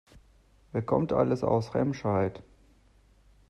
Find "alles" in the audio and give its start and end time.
1.13-1.43